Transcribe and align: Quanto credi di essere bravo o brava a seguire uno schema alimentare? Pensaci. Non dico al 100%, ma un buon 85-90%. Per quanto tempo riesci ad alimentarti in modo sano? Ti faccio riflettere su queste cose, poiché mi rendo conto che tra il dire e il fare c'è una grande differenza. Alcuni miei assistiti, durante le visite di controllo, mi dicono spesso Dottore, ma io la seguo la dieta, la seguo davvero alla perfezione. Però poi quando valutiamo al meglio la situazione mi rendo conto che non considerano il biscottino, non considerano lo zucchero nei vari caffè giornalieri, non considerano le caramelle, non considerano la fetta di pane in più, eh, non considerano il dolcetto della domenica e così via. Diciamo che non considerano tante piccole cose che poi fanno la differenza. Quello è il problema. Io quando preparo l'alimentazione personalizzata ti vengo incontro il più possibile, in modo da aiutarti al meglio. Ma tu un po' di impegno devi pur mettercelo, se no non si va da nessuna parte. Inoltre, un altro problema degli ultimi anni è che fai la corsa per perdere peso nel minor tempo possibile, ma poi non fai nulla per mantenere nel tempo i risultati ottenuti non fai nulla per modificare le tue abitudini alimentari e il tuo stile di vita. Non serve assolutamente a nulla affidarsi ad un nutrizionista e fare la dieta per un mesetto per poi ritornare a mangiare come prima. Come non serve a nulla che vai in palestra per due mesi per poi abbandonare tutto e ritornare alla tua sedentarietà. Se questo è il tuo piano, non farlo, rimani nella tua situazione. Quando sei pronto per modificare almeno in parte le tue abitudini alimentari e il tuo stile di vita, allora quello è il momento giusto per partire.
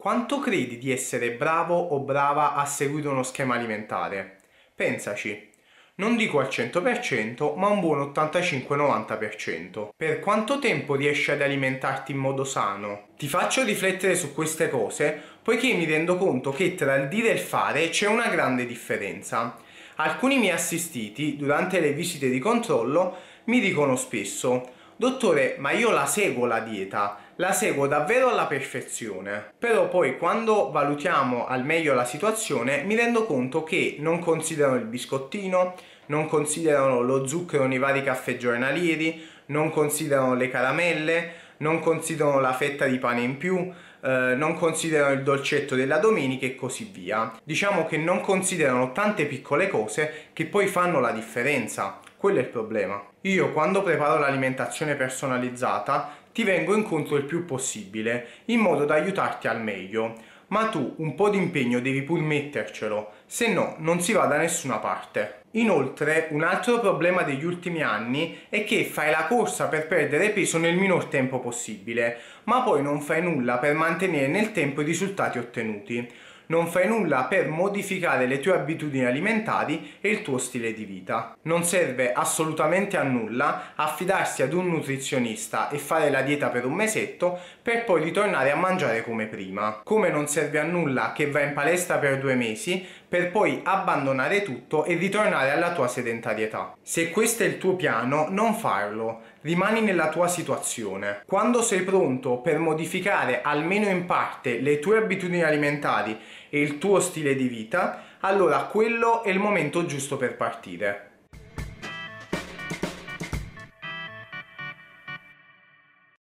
Quanto 0.00 0.38
credi 0.38 0.78
di 0.78 0.90
essere 0.90 1.32
bravo 1.32 1.76
o 1.76 2.00
brava 2.00 2.54
a 2.54 2.64
seguire 2.64 3.08
uno 3.08 3.22
schema 3.22 3.56
alimentare? 3.56 4.38
Pensaci. 4.74 5.50
Non 5.96 6.16
dico 6.16 6.38
al 6.38 6.46
100%, 6.46 7.54
ma 7.58 7.68
un 7.68 7.80
buon 7.80 8.10
85-90%. 8.10 9.90
Per 9.94 10.20
quanto 10.20 10.58
tempo 10.58 10.94
riesci 10.94 11.32
ad 11.32 11.42
alimentarti 11.42 12.12
in 12.12 12.16
modo 12.16 12.44
sano? 12.44 13.08
Ti 13.18 13.28
faccio 13.28 13.62
riflettere 13.62 14.14
su 14.14 14.32
queste 14.32 14.70
cose, 14.70 15.20
poiché 15.42 15.74
mi 15.74 15.84
rendo 15.84 16.16
conto 16.16 16.50
che 16.50 16.74
tra 16.74 16.94
il 16.94 17.08
dire 17.08 17.28
e 17.28 17.34
il 17.34 17.38
fare 17.38 17.90
c'è 17.90 18.06
una 18.06 18.28
grande 18.28 18.64
differenza. 18.64 19.58
Alcuni 19.96 20.38
miei 20.38 20.54
assistiti, 20.54 21.36
durante 21.36 21.78
le 21.78 21.92
visite 21.92 22.30
di 22.30 22.38
controllo, 22.38 23.18
mi 23.44 23.60
dicono 23.60 23.96
spesso 23.96 24.78
Dottore, 25.00 25.54
ma 25.56 25.70
io 25.70 25.90
la 25.92 26.04
seguo 26.04 26.44
la 26.44 26.60
dieta, 26.60 27.16
la 27.36 27.52
seguo 27.52 27.86
davvero 27.86 28.28
alla 28.28 28.44
perfezione. 28.44 29.52
Però 29.58 29.88
poi 29.88 30.18
quando 30.18 30.70
valutiamo 30.70 31.46
al 31.46 31.64
meglio 31.64 31.94
la 31.94 32.04
situazione 32.04 32.82
mi 32.82 32.94
rendo 32.96 33.24
conto 33.24 33.64
che 33.64 33.96
non 33.98 34.18
considerano 34.18 34.76
il 34.76 34.84
biscottino, 34.84 35.74
non 36.08 36.26
considerano 36.26 37.00
lo 37.00 37.26
zucchero 37.26 37.66
nei 37.66 37.78
vari 37.78 38.02
caffè 38.02 38.36
giornalieri, 38.36 39.26
non 39.46 39.70
considerano 39.70 40.34
le 40.34 40.50
caramelle, 40.50 41.32
non 41.60 41.80
considerano 41.80 42.38
la 42.38 42.52
fetta 42.52 42.84
di 42.84 42.98
pane 42.98 43.22
in 43.22 43.38
più, 43.38 43.72
eh, 44.02 44.34
non 44.36 44.52
considerano 44.52 45.14
il 45.14 45.22
dolcetto 45.22 45.76
della 45.76 45.96
domenica 45.96 46.44
e 46.44 46.54
così 46.54 46.90
via. 46.92 47.32
Diciamo 47.42 47.86
che 47.86 47.96
non 47.96 48.20
considerano 48.20 48.92
tante 48.92 49.24
piccole 49.24 49.66
cose 49.68 50.26
che 50.34 50.44
poi 50.44 50.66
fanno 50.66 51.00
la 51.00 51.12
differenza. 51.12 52.00
Quello 52.20 52.36
è 52.36 52.42
il 52.42 52.48
problema. 52.48 53.02
Io 53.22 53.50
quando 53.50 53.82
preparo 53.82 54.18
l'alimentazione 54.18 54.94
personalizzata 54.94 56.18
ti 56.34 56.44
vengo 56.44 56.76
incontro 56.76 57.16
il 57.16 57.24
più 57.24 57.46
possibile, 57.46 58.26
in 58.46 58.60
modo 58.60 58.84
da 58.84 58.92
aiutarti 58.92 59.48
al 59.48 59.62
meglio. 59.62 60.16
Ma 60.48 60.66
tu 60.66 60.96
un 60.98 61.14
po' 61.14 61.30
di 61.30 61.38
impegno 61.38 61.80
devi 61.80 62.02
pur 62.02 62.20
mettercelo, 62.20 63.12
se 63.24 63.50
no 63.50 63.76
non 63.78 64.02
si 64.02 64.12
va 64.12 64.26
da 64.26 64.36
nessuna 64.36 64.76
parte. 64.76 65.44
Inoltre, 65.52 66.28
un 66.32 66.42
altro 66.42 66.78
problema 66.78 67.22
degli 67.22 67.46
ultimi 67.46 67.80
anni 67.80 68.40
è 68.50 68.64
che 68.64 68.84
fai 68.84 69.10
la 69.10 69.24
corsa 69.26 69.68
per 69.68 69.86
perdere 69.86 70.28
peso 70.28 70.58
nel 70.58 70.76
minor 70.76 71.06
tempo 71.06 71.38
possibile, 71.40 72.18
ma 72.44 72.60
poi 72.60 72.82
non 72.82 73.00
fai 73.00 73.22
nulla 73.22 73.56
per 73.56 73.72
mantenere 73.72 74.26
nel 74.26 74.52
tempo 74.52 74.82
i 74.82 74.84
risultati 74.84 75.38
ottenuti 75.38 76.06
non 76.50 76.66
fai 76.66 76.86
nulla 76.86 77.24
per 77.24 77.48
modificare 77.48 78.26
le 78.26 78.40
tue 78.40 78.52
abitudini 78.52 79.04
alimentari 79.04 79.94
e 80.00 80.10
il 80.10 80.22
tuo 80.22 80.38
stile 80.38 80.72
di 80.72 80.84
vita. 80.84 81.36
Non 81.42 81.64
serve 81.64 82.12
assolutamente 82.12 82.96
a 82.96 83.02
nulla 83.02 83.72
affidarsi 83.74 84.42
ad 84.42 84.52
un 84.52 84.68
nutrizionista 84.68 85.68
e 85.70 85.78
fare 85.78 86.10
la 86.10 86.22
dieta 86.22 86.48
per 86.48 86.66
un 86.66 86.74
mesetto 86.74 87.38
per 87.62 87.84
poi 87.84 88.02
ritornare 88.02 88.50
a 88.50 88.56
mangiare 88.56 89.02
come 89.02 89.26
prima. 89.26 89.80
Come 89.82 90.10
non 90.10 90.26
serve 90.26 90.58
a 90.58 90.64
nulla 90.64 91.12
che 91.12 91.30
vai 91.30 91.48
in 91.48 91.54
palestra 91.54 91.98
per 91.98 92.18
due 92.18 92.34
mesi 92.34 92.86
per 93.10 93.32
poi 93.32 93.60
abbandonare 93.64 94.42
tutto 94.42 94.84
e 94.84 94.94
ritornare 94.94 95.50
alla 95.50 95.72
tua 95.72 95.88
sedentarietà. 95.88 96.76
Se 96.80 97.10
questo 97.10 97.42
è 97.42 97.46
il 97.46 97.58
tuo 97.58 97.74
piano, 97.74 98.28
non 98.30 98.54
farlo, 98.54 99.22
rimani 99.40 99.80
nella 99.80 100.10
tua 100.10 100.28
situazione. 100.28 101.22
Quando 101.26 101.60
sei 101.60 101.82
pronto 101.82 102.36
per 102.38 102.60
modificare 102.60 103.42
almeno 103.42 103.88
in 103.88 104.06
parte 104.06 104.60
le 104.60 104.78
tue 104.78 104.98
abitudini 104.98 105.42
alimentari 105.42 106.16
e 106.48 106.60
il 106.60 106.78
tuo 106.78 107.00
stile 107.00 107.34
di 107.34 107.48
vita, 107.48 108.04
allora 108.20 108.58
quello 108.66 109.24
è 109.24 109.30
il 109.30 109.40
momento 109.40 109.84
giusto 109.86 110.16
per 110.16 110.36
partire. 110.36 111.09